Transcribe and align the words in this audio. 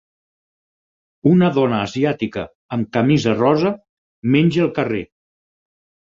Una 1.31 1.49
dona 1.57 1.81
asiàtica 1.89 2.45
amb 2.77 2.89
camisa 2.97 3.33
rosa 3.41 3.73
menja 4.37 4.63
al 4.65 4.71
carrer. 4.79 5.03